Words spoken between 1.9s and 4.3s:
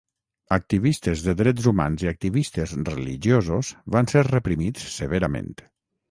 i activistes religiosos van ser